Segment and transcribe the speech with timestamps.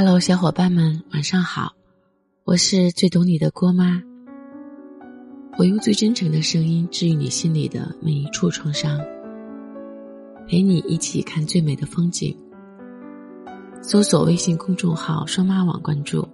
[0.00, 1.72] Hello，小伙伴们，晚上好，
[2.44, 4.00] 我是最懂你的郭妈。
[5.58, 8.96] 我用最真诚的声音治愈你心里的每一处创伤，
[10.46, 12.32] 陪你一起看最美的风景。
[13.82, 16.24] 搜索微信公众号“双妈网”，关注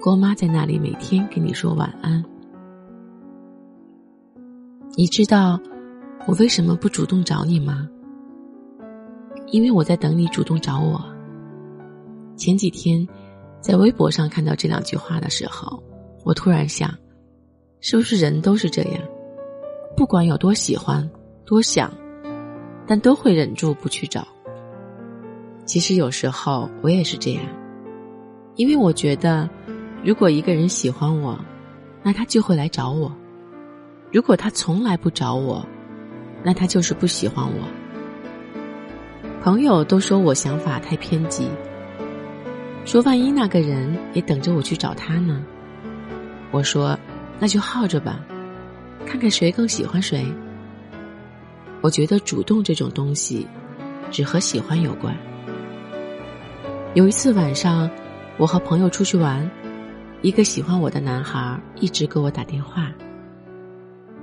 [0.00, 2.20] 郭妈，在那里每天跟你说晚安。
[4.96, 5.56] 你知道
[6.26, 7.88] 我为什么不主动找你吗？
[9.52, 11.00] 因为我在等你主动找我。
[12.36, 13.06] 前几天，
[13.60, 15.82] 在微博上看到这两句话的时候，
[16.22, 16.94] 我突然想，
[17.80, 19.02] 是不是人都是这样？
[19.96, 21.08] 不管有多喜欢、
[21.46, 21.90] 多想，
[22.86, 24.28] 但都会忍住不去找。
[25.64, 27.42] 其实有时候我也是这样，
[28.56, 29.48] 因为我觉得，
[30.04, 31.38] 如果一个人喜欢我，
[32.02, 33.10] 那他就会来找我；
[34.12, 35.66] 如果他从来不找我，
[36.44, 37.66] 那他就是不喜欢我。
[39.42, 41.48] 朋友都说我想法太偏激。
[42.86, 45.44] 说万一那个人也等着我去找他呢？
[46.52, 46.96] 我说，
[47.40, 48.24] 那就耗着吧，
[49.04, 50.24] 看看谁更喜欢谁。
[51.80, 53.44] 我觉得主动这种东西，
[54.12, 55.14] 只和喜欢有关。
[56.94, 57.90] 有一次晚上，
[58.38, 59.50] 我和朋友出去玩，
[60.22, 62.92] 一个喜欢我的男孩一直给我打电话，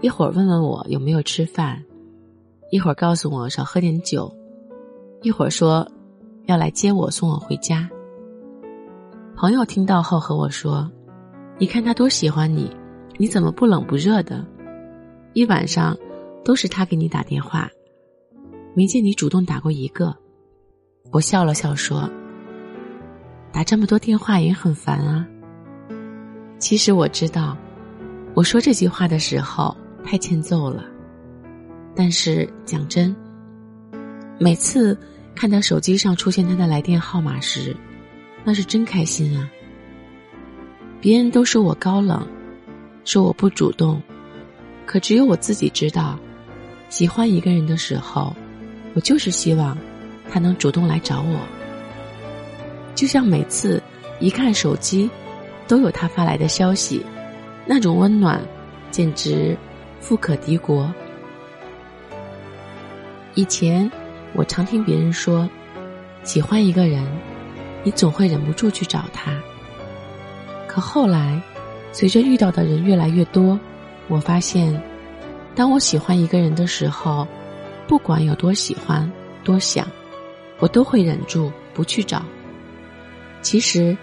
[0.00, 1.82] 一会儿问问我有没有吃饭，
[2.70, 4.32] 一会儿告诉我少喝点酒，
[5.22, 5.86] 一会儿说
[6.46, 7.90] 要来接我送我回家。
[9.36, 10.88] 朋友听到后和我说
[11.58, 12.70] ：“你看他多喜欢你，
[13.18, 14.46] 你怎么不冷不热的？
[15.32, 15.96] 一晚上
[16.44, 17.68] 都是他给你打电话，
[18.74, 20.16] 没见你主动打过一个。”
[21.10, 22.08] 我笑了笑说
[23.52, 25.26] ：“打这么多电话也很烦啊。”
[26.60, 27.56] 其实我知道，
[28.34, 30.84] 我说这句话的时候太欠揍了。
[31.96, 33.14] 但是讲真，
[34.38, 34.96] 每次
[35.34, 37.76] 看到手机上出现他的来电号码时，
[38.44, 39.50] 那是真开心啊！
[41.00, 42.26] 别人都说我高冷，
[43.04, 44.02] 说我不主动，
[44.84, 46.18] 可只有我自己知道，
[46.90, 48.36] 喜欢一个人的时候，
[48.92, 49.76] 我就是希望
[50.30, 51.40] 他能主动来找我。
[52.94, 53.82] 就像每次
[54.20, 55.10] 一看手机，
[55.66, 57.04] 都有他发来的消息，
[57.64, 58.40] 那种温暖
[58.90, 59.56] 简直
[60.00, 60.92] 富可敌国。
[63.34, 63.90] 以前
[64.34, 65.48] 我常听别人说，
[66.22, 67.02] 喜欢一个人。
[67.84, 69.30] 你总会忍不住去找他，
[70.66, 71.38] 可后来，
[71.92, 73.60] 随着遇到的人越来越多，
[74.08, 74.82] 我发现，
[75.54, 77.28] 当我喜欢一个人的时候，
[77.86, 79.12] 不管有多喜欢、
[79.44, 79.86] 多想，
[80.60, 82.24] 我都会忍住不去找。
[83.42, 83.94] 其实，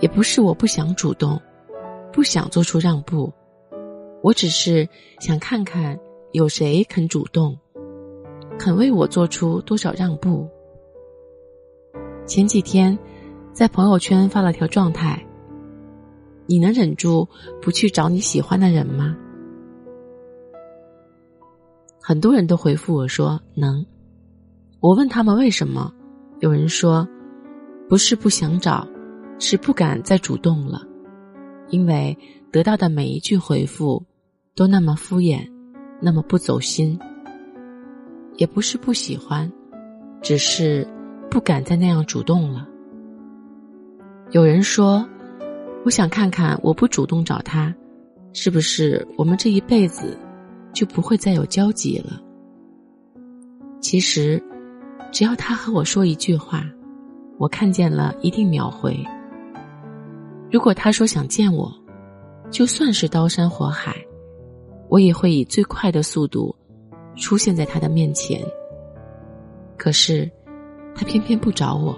[0.00, 1.40] 也不是我不想主动，
[2.12, 3.32] 不想做出让步，
[4.20, 4.88] 我只是
[5.20, 5.96] 想看看
[6.32, 7.56] 有谁肯主动，
[8.58, 10.48] 肯为我做出多少让步。
[12.26, 12.98] 前几天。
[13.58, 15.20] 在朋友圈发了条状态。
[16.46, 17.26] 你能忍住
[17.60, 19.16] 不去找你喜欢的人吗？
[22.00, 23.84] 很多人都回复我说能。
[24.78, 25.92] 我问他们为什么，
[26.38, 27.04] 有人说，
[27.88, 28.86] 不是不想找，
[29.40, 30.80] 是不敢再主动了，
[31.70, 32.16] 因为
[32.52, 34.00] 得到的每一句回复
[34.54, 35.44] 都那么敷衍，
[36.00, 36.96] 那么不走心。
[38.36, 39.52] 也不是不喜欢，
[40.22, 40.86] 只是
[41.28, 42.68] 不敢再那样主动了。
[44.30, 45.08] 有人说
[45.86, 47.74] ：“我想看看，我不主动找他，
[48.34, 50.18] 是不是我们这一辈子
[50.74, 52.20] 就不会再有交集了？”
[53.80, 54.42] 其实，
[55.10, 56.62] 只要他和我说一句话，
[57.38, 59.02] 我看见了一定秒回。
[60.50, 61.72] 如果他说想见我，
[62.50, 63.96] 就算是刀山火海，
[64.90, 66.54] 我也会以最快的速度
[67.16, 68.44] 出现在他的面前。
[69.78, 70.30] 可是，
[70.94, 71.96] 他偏偏不找我，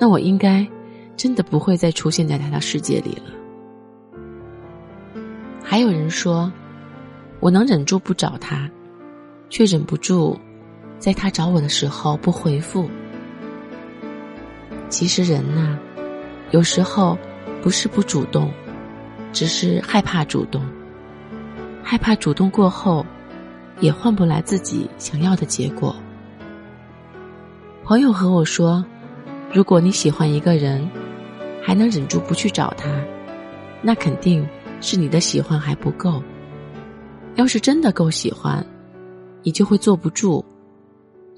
[0.00, 0.66] 那我应该。
[1.16, 3.32] 真的不会再出现在他的世界里了。
[5.62, 6.52] 还有人说，
[7.40, 8.70] 我能忍住不找他，
[9.48, 10.38] 却忍不住
[10.98, 12.88] 在他找我的时候不回复。
[14.88, 15.78] 其实人呐，
[16.50, 17.18] 有时候
[17.62, 18.50] 不是不主动，
[19.32, 20.62] 只是害怕主动，
[21.82, 23.04] 害怕主动过后
[23.80, 25.96] 也换不来自己想要的结果。
[27.82, 28.84] 朋友和我说，
[29.52, 30.86] 如果你喜欢一个人。
[31.66, 32.88] 还能忍住不去找他，
[33.82, 34.48] 那肯定
[34.80, 36.22] 是你的喜欢还不够。
[37.34, 38.64] 要是真的够喜欢，
[39.42, 40.44] 你就会坐不住，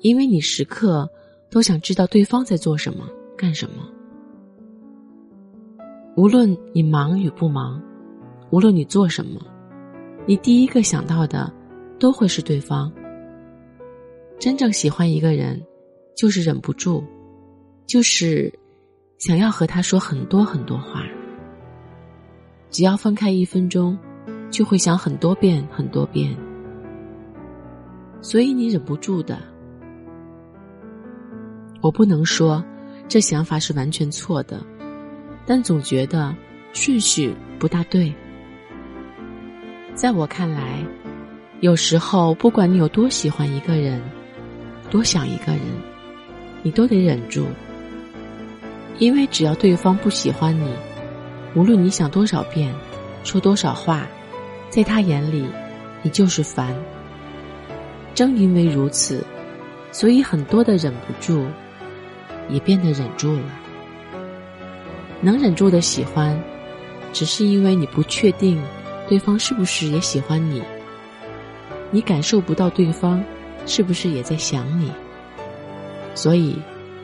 [0.00, 1.06] 因为你时刻
[1.50, 3.06] 都想知道对方在做什么、
[3.36, 3.86] 干什么。
[6.16, 7.78] 无论你忙与不忙，
[8.48, 9.42] 无论你做什么，
[10.24, 11.52] 你第一个想到的
[11.98, 12.90] 都会是对方。
[14.38, 15.62] 真正喜欢一个人，
[16.16, 17.04] 就是忍不住，
[17.86, 18.50] 就是。
[19.26, 21.02] 想要和他说很多很多话。
[22.70, 23.98] 只要分开一分钟，
[24.50, 26.36] 就会想很多遍很多遍。
[28.20, 29.38] 所以你忍不住的。
[31.80, 32.62] 我不能说
[33.08, 34.62] 这想法是完全错的，
[35.46, 36.36] 但总觉得
[36.74, 38.14] 顺序不大对。
[39.94, 40.84] 在我看来，
[41.60, 44.02] 有时候不管你有多喜欢一个人，
[44.90, 45.62] 多想一个人，
[46.62, 47.46] 你都得忍住，
[48.98, 50.68] 因为只要对方不喜欢你，
[51.54, 52.72] 无论你想多少遍，
[53.24, 54.06] 说多少话，
[54.70, 55.46] 在他眼里，
[56.02, 56.74] 你就是烦。
[58.14, 59.24] 正因为如此，
[59.90, 61.44] 所以很多的忍不住，
[62.48, 63.42] 也变得忍住了。
[65.20, 66.40] 能忍住的喜欢，
[67.12, 68.62] 只是因为你不确定
[69.08, 70.62] 对方是不是也喜欢你，
[71.90, 73.22] 你感受不到对方
[73.66, 74.92] 是不是也在想你，
[76.14, 76.56] 所以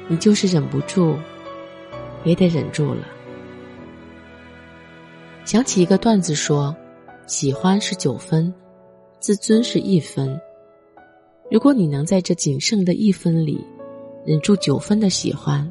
[0.07, 1.19] 你就是忍不住，
[2.25, 3.07] 也得忍住了。
[5.45, 6.75] 想起一个段子说，
[7.27, 8.53] 喜欢是九分，
[9.19, 10.41] 自尊是一分。
[11.51, 13.65] 如果你能在这仅剩的一分里，
[14.25, 15.69] 忍住九分的喜欢，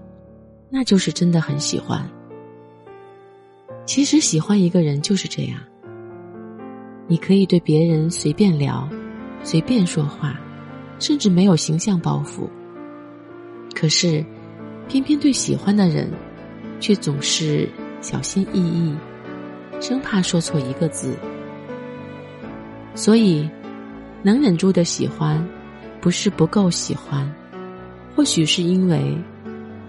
[0.70, 2.10] 那就是真的很喜欢。
[3.86, 5.60] 其实喜欢一个人就是这样，
[7.08, 8.88] 你可以对别人随便聊，
[9.44, 10.40] 随便说话，
[11.00, 12.50] 甚至没有形象包袱。
[13.74, 14.26] 可是，
[14.90, 16.12] 偏偏对喜欢的人，
[16.80, 17.68] 却总是
[18.02, 18.96] 小心翼翼，
[19.82, 21.16] 生怕说错一个字。
[22.96, 23.50] 所以，
[24.24, 25.46] 能忍住的喜欢。
[26.02, 27.30] 不是不够喜欢，
[28.16, 29.14] 或许是因为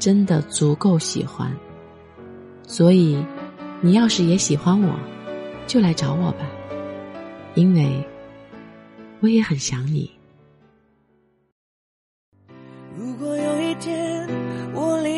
[0.00, 1.56] 真的足够喜欢。
[2.66, 3.24] 所以，
[3.80, 4.92] 你要是也喜欢我，
[5.68, 6.50] 就来找我吧，
[7.54, 8.04] 因为
[9.20, 10.10] 我也很想你。
[12.96, 14.28] 如果有一天
[14.74, 15.09] 我离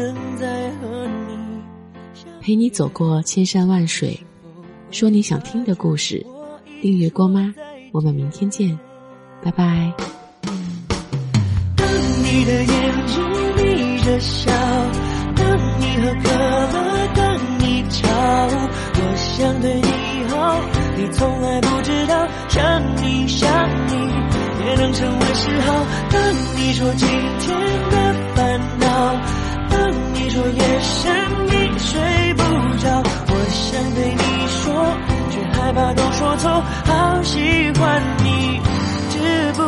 [0.00, 1.36] 能再和你
[2.40, 4.18] 陪你走过千山万水，
[4.90, 6.24] 说你想听的故事。
[6.80, 7.54] 订阅过吗？
[7.92, 8.78] 我们明天见，
[9.42, 9.92] 拜拜。
[11.76, 11.86] 当
[12.22, 13.22] 你的眼睛
[13.56, 14.50] 眯着笑，
[15.36, 16.30] 当你喝可
[16.72, 19.88] 乐，当你吵，我想对你
[20.30, 20.58] 好，
[20.96, 23.92] 你从来不知道，想你想你
[24.64, 25.86] 也能成为嗜好。
[26.10, 27.96] 当你说今天的
[28.34, 28.86] 烦恼，
[29.70, 31.14] 当你说夜深
[31.46, 32.42] 你睡不
[32.78, 34.60] 着，我想对你说。
[35.30, 37.38] 却害怕都说错，好喜
[37.78, 38.60] 欢你，
[39.10, 39.62] 知不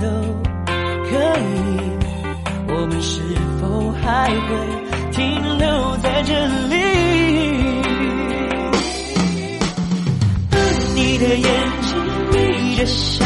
[0.00, 0.06] 都
[1.08, 1.42] 可以。
[2.70, 3.20] 我们是
[3.60, 4.48] 否还会
[5.10, 5.18] 停
[5.58, 6.32] 留在这
[6.68, 6.74] 里？
[10.50, 10.60] 当
[10.94, 11.42] 你的眼
[11.82, 11.88] 睛
[12.32, 12.36] 眯
[12.76, 13.24] 着笑，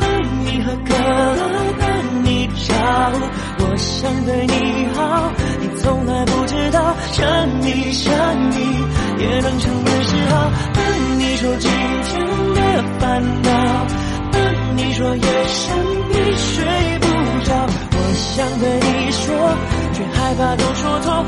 [0.00, 0.06] 当
[0.44, 1.40] 你喝可乐，
[1.78, 1.86] 当
[2.24, 2.74] 你吵，
[3.60, 4.54] 我想对你
[4.94, 4.98] 好，
[5.60, 7.26] 你从来不知道，想
[7.60, 8.12] 你想
[8.50, 8.56] 你
[9.18, 10.34] 也能成为嗜好。
[11.18, 11.70] 你说今
[12.04, 12.10] 天
[12.54, 12.58] 的
[12.98, 13.47] 烦恼，
[14.98, 15.76] 说夜深
[16.10, 17.06] 你睡不
[17.44, 17.54] 着，
[17.92, 19.30] 我想对你说，
[19.92, 21.24] 却害怕都说错。